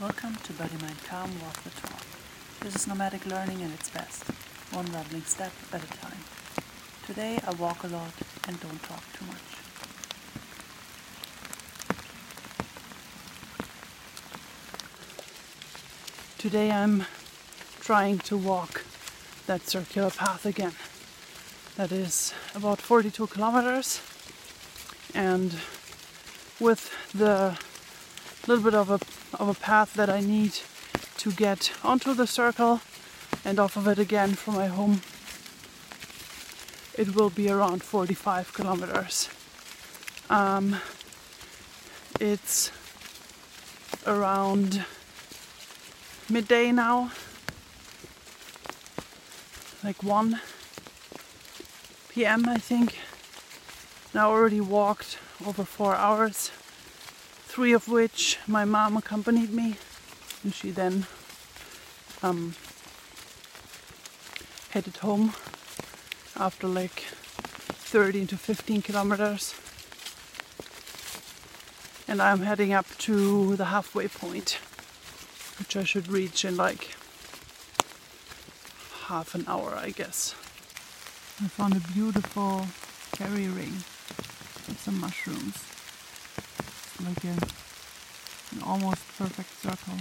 [0.00, 2.06] Welcome to Body Mind Calm Walk the Talk.
[2.60, 4.24] This is nomadic learning at its best,
[4.72, 6.16] one rambling step at a time.
[7.06, 8.14] Today I walk a lot
[8.48, 9.36] and don't talk too much.
[16.38, 17.04] Today I'm
[17.80, 18.86] trying to walk
[19.46, 20.72] that circular path again.
[21.76, 24.00] That is about 42 kilometers
[25.14, 25.56] and
[26.58, 27.58] with the
[28.50, 28.98] little bit of a
[29.40, 30.58] of a path that I need
[31.18, 32.80] to get onto the circle
[33.44, 35.02] and off of it again from my home.
[36.98, 39.28] It will be around 45 kilometers.
[40.28, 40.76] Um,
[42.18, 42.72] it's
[44.04, 44.84] around
[46.28, 47.12] midday now,
[49.84, 50.40] like 1
[52.08, 52.48] p.m.
[52.48, 52.98] I think.
[54.12, 56.50] And I already walked over four hours
[57.50, 59.74] three of which my mom accompanied me,
[60.44, 61.04] and she then
[62.22, 62.54] um,
[64.70, 65.34] headed home
[66.36, 67.00] after like
[67.90, 69.52] 13 to 15 kilometers.
[72.06, 74.60] And I'm heading up to the halfway point,
[75.58, 76.94] which I should reach in like
[79.08, 80.36] half an hour, I guess.
[81.42, 82.66] I found a beautiful
[83.16, 83.82] fairy ring
[84.68, 85.79] with some mushrooms
[87.06, 87.38] like an
[88.64, 89.98] almost perfect circle.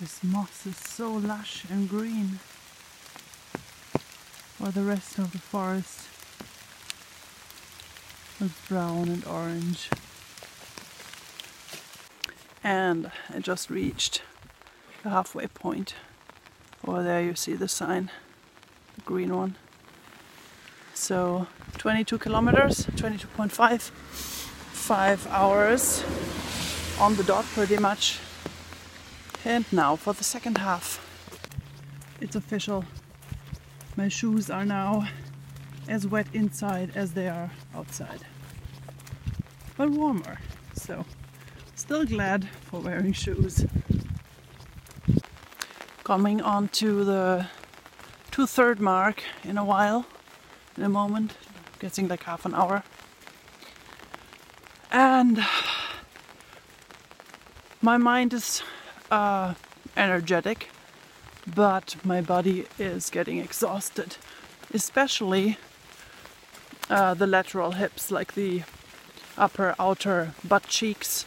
[0.00, 2.38] This moss is so lush and green,
[4.58, 6.08] while the rest of the forest
[8.40, 9.90] is brown and orange.
[12.64, 14.22] And I just reached
[15.02, 15.94] the halfway point.
[16.86, 18.10] Over there you see the sign,
[18.94, 19.56] the green one.
[20.94, 21.46] So
[21.78, 23.90] 22 kilometers, 22.5
[24.90, 26.02] five hours
[26.98, 28.18] on the dot pretty much.
[29.44, 30.98] And now for the second half.
[32.20, 32.84] It's official.
[33.94, 35.06] My shoes are now
[35.88, 38.22] as wet inside as they are outside.
[39.76, 40.38] But warmer,
[40.74, 41.04] so
[41.76, 43.64] still glad for wearing shoes.
[46.02, 47.46] Coming on to the
[48.32, 50.06] two-third mark in a while,
[50.76, 51.36] in a moment,
[51.78, 52.82] getting like half an hour
[54.90, 55.44] and
[57.80, 58.62] my mind is
[59.10, 59.54] uh,
[59.96, 60.68] energetic,
[61.46, 64.16] but my body is getting exhausted,
[64.74, 65.56] especially
[66.88, 68.62] uh, the lateral hips, like the
[69.38, 71.24] upper outer butt cheeks.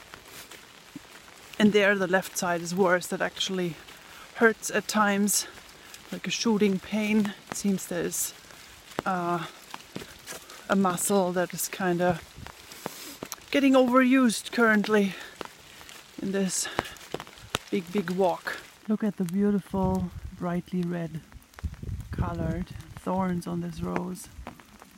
[1.57, 3.07] And there, the left side is worse.
[3.07, 3.75] That actually
[4.35, 5.47] hurts at times,
[6.11, 7.33] like a shooting pain.
[7.49, 8.33] It seems there's
[9.05, 9.45] uh,
[10.69, 12.32] a muscle that is kind of
[13.53, 15.13] getting overused currently
[16.23, 16.67] in this
[17.69, 18.57] big, big walk.
[18.87, 20.09] Look at the beautiful,
[20.39, 21.21] brightly red
[22.09, 22.65] colored
[22.95, 24.27] thorns on this rose,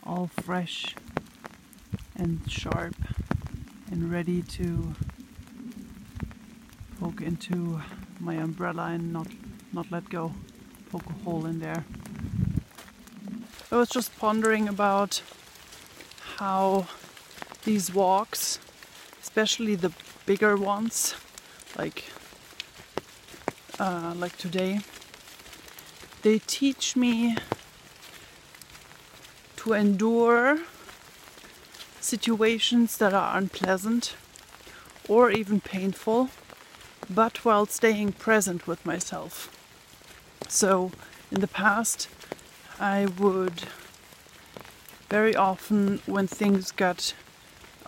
[0.05, 0.95] all fresh
[2.15, 2.95] and sharp
[3.91, 4.95] and ready to
[7.01, 7.81] poke into
[8.21, 9.27] my umbrella and not,
[9.73, 10.31] not let go,
[10.94, 11.83] poke a hole in there.
[13.69, 15.21] I was just pondering about
[16.38, 16.88] how
[17.65, 18.59] these walks,
[19.21, 19.91] especially the
[20.25, 21.15] bigger ones,
[21.77, 22.05] like
[23.79, 24.79] uh, like today,
[26.21, 27.35] they teach me
[29.57, 30.59] to endure
[31.99, 34.15] situations that are unpleasant
[35.09, 36.29] or even painful,
[37.09, 39.51] but while staying present with myself.
[40.47, 40.91] So,
[41.31, 42.07] in the past,
[42.79, 43.63] I would
[45.09, 47.13] very often, when things got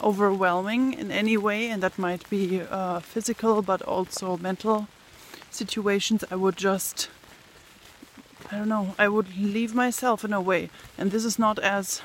[0.02, 4.88] overwhelming in any way, and that might be uh, physical but also mental
[5.52, 7.09] situations, I would just,
[8.52, 10.69] I don't know, I would leave myself in a way.
[10.97, 12.02] And this is not as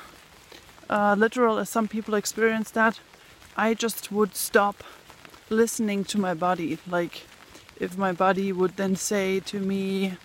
[0.89, 2.99] uh, literal as some people experience that.
[3.55, 4.83] I just would stop
[5.49, 6.79] listening to my body.
[6.89, 7.25] Like,
[7.79, 10.17] if my body would then say to me,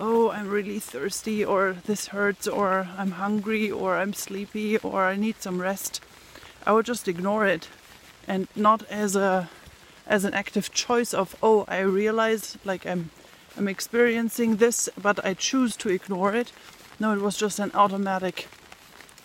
[0.00, 5.16] Oh, I'm really thirsty, or this hurts, or I'm hungry, or I'm sleepy, or I
[5.16, 6.00] need some rest
[6.68, 7.66] I would just ignore it
[8.26, 9.48] and not as a
[10.06, 13.10] as an active choice of oh I realize like I'm
[13.56, 16.52] I'm experiencing this but I choose to ignore it.
[17.00, 18.48] No, it was just an automatic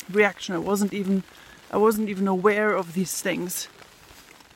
[0.09, 0.55] reaction.
[0.55, 1.23] I wasn't even
[1.69, 3.67] I wasn't even aware of these things.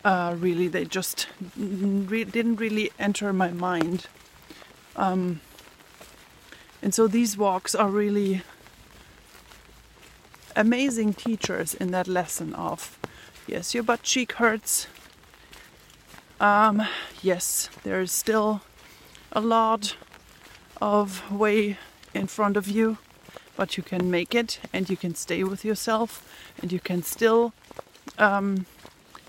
[0.06, 4.08] Uh, really, they just re- didn't really enter my mind.
[4.96, 5.42] Um,
[6.82, 8.44] and so these walks are really
[10.58, 12.98] amazing teachers in that lesson of
[13.48, 14.88] yes, your butt cheek hurts,
[16.40, 16.84] Um,
[17.24, 18.62] yes, there's still
[19.32, 19.96] a lot
[20.80, 21.78] of way
[22.14, 22.98] in front of you,
[23.56, 26.22] but you can make it and you can stay with yourself
[26.62, 27.54] and you can still
[28.20, 28.68] um,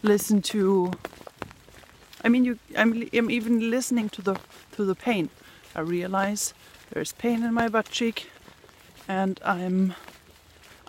[0.02, 0.92] listen to.
[2.22, 2.58] I mean, you.
[2.76, 4.36] I'm, I'm even listening to the
[4.72, 5.30] to the pain.
[5.74, 6.52] I realize
[6.90, 8.30] there's pain in my butt cheek,
[9.06, 9.94] and I'm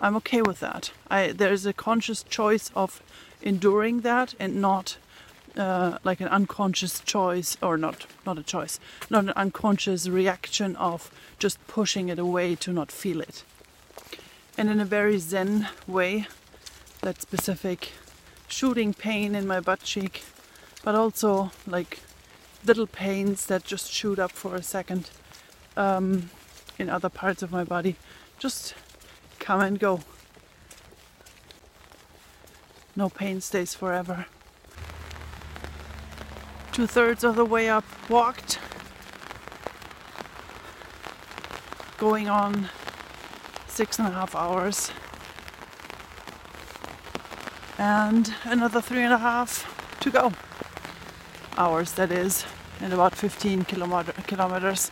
[0.00, 0.92] I'm okay with that.
[1.10, 3.02] I there's a conscious choice of
[3.42, 4.96] enduring that and not
[5.56, 11.10] uh, like an unconscious choice or not not a choice not an unconscious reaction of
[11.38, 13.42] just pushing it away to not feel it
[14.56, 16.26] and in a very zen way
[17.00, 17.92] that specific
[18.46, 20.22] shooting pain in my butt cheek
[20.84, 22.00] but also like
[22.64, 25.10] little pains that just shoot up for a second
[25.76, 26.30] um,
[26.78, 27.96] in other parts of my body
[28.38, 28.74] just
[29.40, 30.00] come and go
[32.94, 34.26] no pain stays forever
[36.80, 38.58] two thirds of the way up walked.
[41.98, 42.70] Going on
[43.68, 44.90] six and a half hours.
[47.76, 49.66] And another three and a half
[50.00, 50.32] to go.
[51.58, 52.46] Hours, that is,
[52.80, 54.90] and about 15 kilometer, kilometers.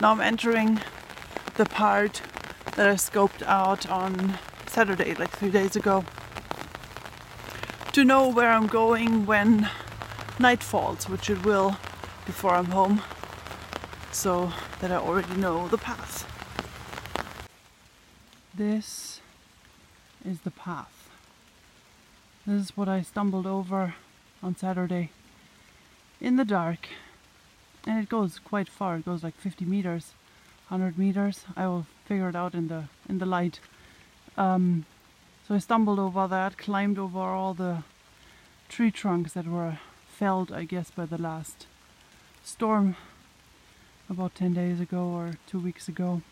[0.00, 0.80] Now I'm entering
[1.54, 2.20] the part
[2.76, 6.04] that I scoped out on Saturday, like three days ago.
[7.92, 9.68] To know where I'm going when
[10.38, 11.76] night falls, which it will
[12.24, 13.02] before I'm home,
[14.12, 16.26] so that I already know the path.
[18.54, 19.20] This
[20.24, 21.08] is the path.
[22.46, 23.94] This is what I stumbled over
[24.42, 25.10] on Saturday
[26.20, 26.88] in the dark,
[27.86, 28.96] and it goes quite far.
[28.96, 30.12] It goes like 50 meters,
[30.68, 31.44] 100 meters.
[31.56, 33.60] I will figure it out in the in the light.
[34.36, 34.84] Um,
[35.46, 37.84] so I stumbled over that, climbed over all the
[38.68, 39.78] tree trunks that were
[40.18, 41.68] felled, I guess, by the last
[42.42, 42.96] storm
[44.08, 46.22] about 10 days ago or two weeks ago.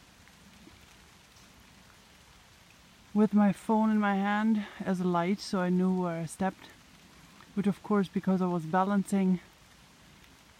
[3.15, 6.71] With my phone in my hand as a light, so I knew where I stepped,
[7.55, 9.39] which, of course, because I was balancing,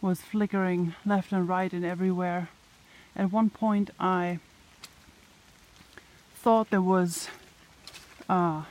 [0.00, 2.50] was flickering left and right and everywhere.
[3.17, 4.38] At one point, I
[6.49, 7.29] thought there was
[8.27, 8.62] uh,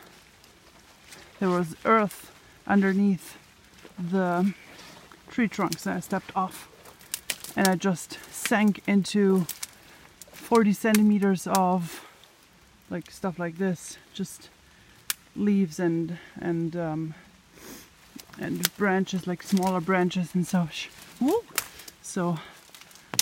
[1.39, 2.31] there was earth
[2.65, 3.37] underneath
[3.99, 4.51] the
[5.29, 6.67] tree trunks and I stepped off.
[7.55, 9.45] And I just sank into
[10.31, 12.03] 40 centimeters of
[12.89, 14.49] like stuff like this just
[15.35, 17.13] leaves and and um,
[18.39, 20.89] and branches like smaller branches and such.
[21.21, 21.43] Woo!
[22.01, 22.39] so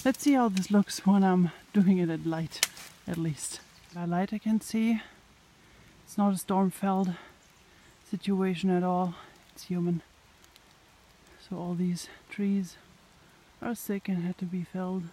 [0.05, 2.65] let's see how this looks when I'm doing it at light
[3.05, 3.59] at least
[4.03, 5.01] light I can see
[6.03, 7.13] it's not a storm felled
[8.09, 9.15] situation at all
[9.53, 10.01] it's human
[11.49, 12.75] so all these trees
[13.61, 15.03] are sick and had to be felled.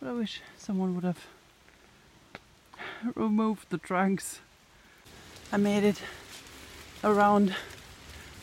[0.00, 1.26] But I wish someone would have
[3.14, 4.40] removed the trunks.
[5.52, 6.00] I made it
[7.02, 7.54] around,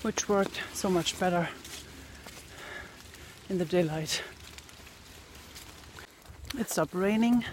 [0.01, 1.49] which worked so much better
[3.49, 4.23] in the daylight.
[6.57, 7.45] It stopped raining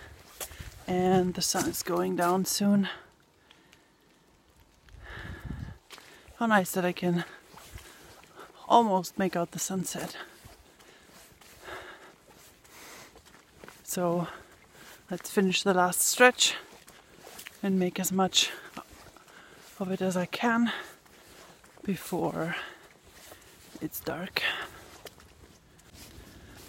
[0.86, 2.88] and the sun is going down soon.
[6.38, 7.24] How nice that I can
[8.68, 10.16] almost make out the sunset.
[13.82, 14.26] So
[15.10, 16.54] let's finish the last stretch
[17.62, 18.50] and make as much
[19.78, 20.72] of it as I can
[21.84, 22.56] before
[23.80, 24.42] it's dark.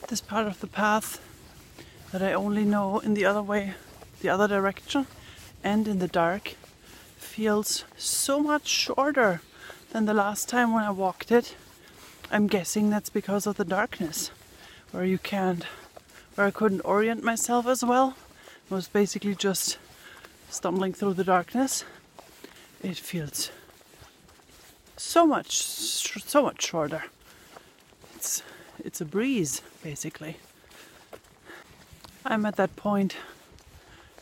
[0.07, 1.19] This part of the path
[2.11, 3.73] that I only know in the other way,
[4.25, 5.05] the other direction,
[5.63, 6.55] and in the dark
[7.15, 9.39] feels so much shorter
[9.91, 11.55] than the last time when I walked it.
[12.31, 14.31] I'm guessing that's because of the darkness,
[14.91, 15.63] where you can't,
[16.33, 18.15] where I couldn't orient myself as well.
[18.71, 19.77] I was basically just
[20.49, 21.85] stumbling through the darkness.
[22.81, 23.51] It feels
[24.97, 27.03] so much, so much shorter.
[28.15, 28.41] It's,
[28.83, 30.37] it's a breeze, basically.
[32.25, 33.17] I'm at that point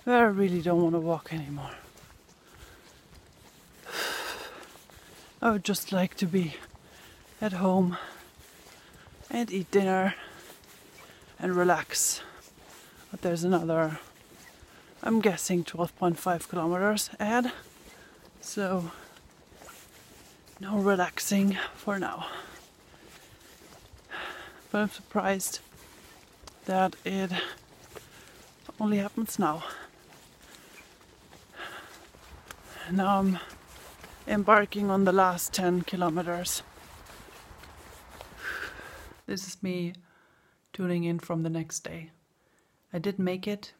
[0.06, 1.72] I really don't want to walk anymore.
[5.42, 6.56] I would just like to be
[7.42, 7.98] at home
[9.30, 10.16] and eat dinner
[11.40, 12.22] and relax.
[13.12, 14.00] But there's another,
[15.02, 17.54] I'm guessing 12.5 kilometers ahead.
[18.42, 18.92] So,
[20.60, 22.28] no relaxing for now.
[24.70, 25.60] But I'm surprised
[26.66, 27.32] that it
[28.82, 29.64] only happens now.
[32.94, 33.40] Now I'm
[34.28, 36.62] embarking on the last 10 kilometers.
[39.26, 39.94] this is me
[40.74, 42.12] tuning in from the next day.
[42.94, 43.74] I did make it.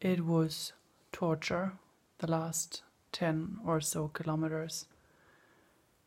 [0.00, 0.72] It was
[1.12, 1.74] torture.
[2.18, 4.86] The last 10 or so kilometers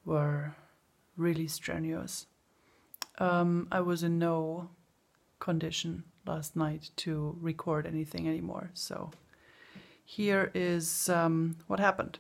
[0.04, 0.58] were
[1.16, 2.28] really strenuous.
[3.18, 4.72] Um, I was in no
[5.40, 9.12] condition last night to record anything anymore, so
[10.06, 12.20] here is um, what happened.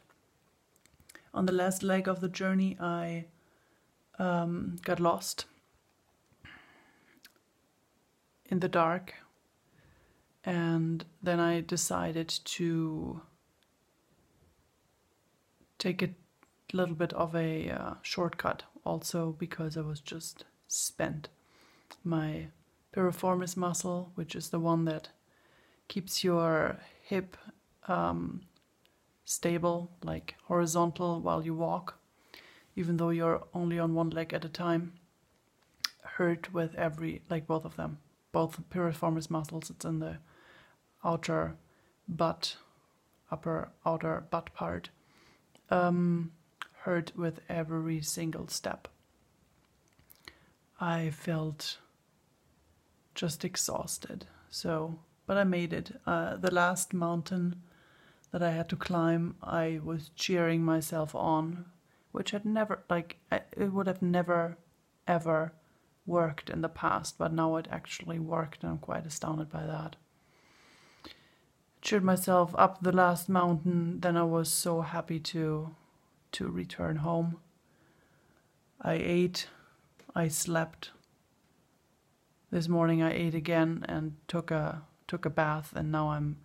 [1.33, 3.25] On the last leg of the journey, I
[4.17, 5.45] um, got lost
[8.47, 9.13] in the dark,
[10.43, 13.21] and then I decided to
[15.77, 16.09] take a
[16.73, 21.29] little bit of a uh, shortcut, also because I was just spent.
[22.03, 22.47] My
[22.93, 25.09] piriformis muscle, which is the one that
[25.87, 27.37] keeps your hip
[27.87, 28.41] um,
[29.25, 31.97] stable, like horizontal while you walk,
[32.75, 34.93] even though you're only on one leg at a time.
[36.03, 37.97] Hurt with every, like both of them,
[38.31, 39.69] both piriformis muscles.
[39.69, 40.17] It's in the
[41.03, 41.55] outer
[42.07, 42.57] butt,
[43.31, 44.89] upper outer butt part.
[45.69, 46.31] Um,
[46.83, 48.87] hurt with every single step.
[50.79, 51.79] I felt
[53.15, 54.25] just exhausted.
[54.49, 55.99] So, but I made it.
[56.05, 57.55] Uh, the last mountain
[58.35, 61.67] that I had to climb, I was cheering myself on,
[62.11, 64.57] which had never, like, it would have never,
[65.07, 65.53] ever
[66.05, 69.95] worked in the past, but now it actually worked, and I'm quite astounded by that.
[71.81, 75.73] Cheered myself up the last mountain, then I was so happy to
[76.33, 77.37] to return home.
[78.81, 79.47] I ate,
[80.13, 80.91] I slept.
[82.51, 86.35] This morning I ate again and took a took a bath, and now I'm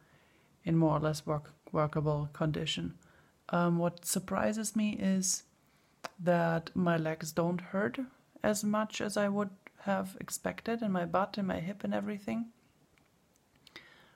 [0.64, 2.94] in more or less work, workable condition.
[3.50, 5.44] Um, what surprises me is
[6.18, 7.98] that my legs don't hurt
[8.42, 9.50] as much as I would
[9.84, 12.46] have expected, and my butt and my hip and everything.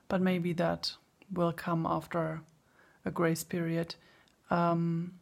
[0.09, 0.93] But maybe that
[1.33, 2.43] will come after
[3.05, 3.95] a grace period.
[4.51, 5.15] Um,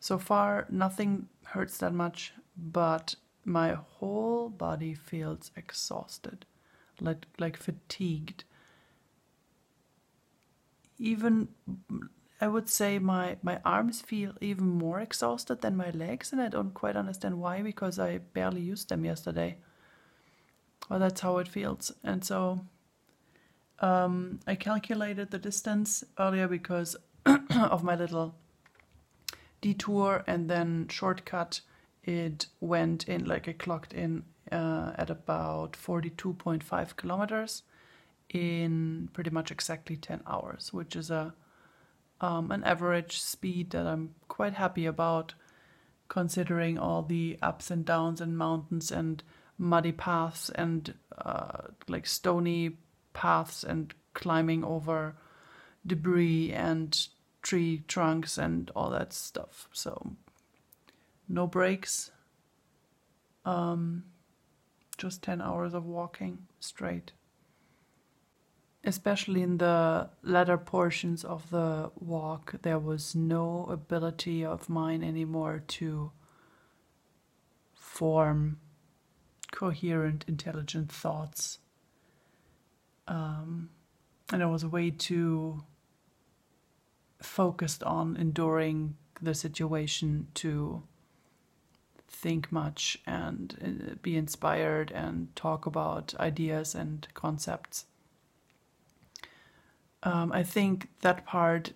[0.00, 3.14] so far, nothing hurts that much, but
[3.44, 6.46] my whole body feels exhausted,
[7.00, 8.44] like like fatigued.
[10.98, 11.48] Even
[12.40, 16.48] I would say my my arms feel even more exhausted than my legs, and I
[16.48, 19.58] don't quite understand why because I barely used them yesterday.
[20.88, 22.60] Well, that's how it feels, and so
[23.80, 26.96] um, I calculated the distance earlier because
[27.26, 28.34] of my little
[29.60, 31.60] detour and then shortcut
[32.02, 37.62] it went in like it clocked in uh, at about 42.5 kilometers
[38.30, 41.34] in pretty much exactly 10 hours which is a
[42.20, 45.34] um, an average speed that i'm quite happy about
[46.08, 49.22] considering all the ups and downs and mountains and
[49.58, 52.76] muddy paths and uh, like stony
[53.12, 55.16] paths and climbing over
[55.86, 57.08] debris and
[57.42, 59.68] tree trunks and all that stuff.
[59.72, 60.12] So
[61.28, 62.10] no breaks.
[63.44, 64.04] Um,
[64.96, 67.12] just 10 hours of walking straight.
[68.86, 75.62] Especially in the latter portions of the walk, there was no ability of mine anymore
[75.66, 76.12] to
[77.74, 78.58] form
[79.52, 81.60] coherent, intelligent thoughts.
[83.08, 83.70] Um,
[84.30, 85.64] and I was way too
[87.22, 90.82] focused on enduring the situation to
[92.08, 97.86] think much and uh, be inspired and talk about ideas and concepts.
[100.04, 101.72] Um, I think that part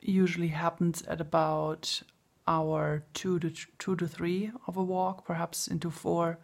[0.00, 2.02] usually happens at about
[2.48, 6.38] hour two to two to three of a walk, perhaps into four,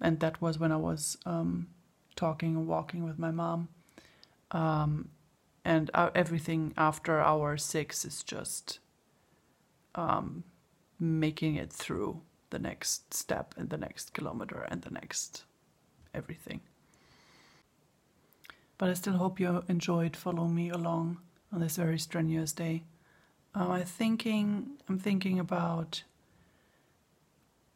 [0.00, 1.68] and that was when I was um,
[2.16, 3.68] talking and walking with my mom.
[4.50, 5.10] Um,
[5.64, 8.78] and uh, everything after hour six is just
[9.94, 10.44] um,
[10.98, 15.44] making it through the next step and the next kilometer and the next
[16.14, 16.60] everything.
[18.80, 21.18] But I still hope you enjoyed following me along
[21.52, 22.84] on this very strenuous day.
[23.54, 26.02] Um, I'm thinking I'm thinking about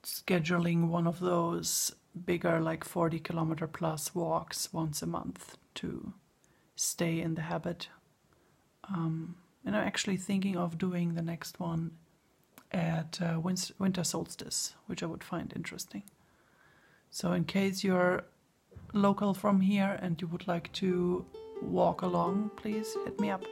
[0.03, 1.95] scheduling one of those
[2.25, 6.15] bigger, like 40 kilometer plus walks once a month to
[6.75, 7.89] stay in the habit.
[8.89, 11.91] Um, and I'm actually thinking of doing the next one
[12.73, 16.05] at uh, winter solstice, which I would find interesting.
[17.11, 18.25] So, in case you're
[18.95, 21.25] local from here and you would like to
[21.61, 23.45] walk along, please hit me up.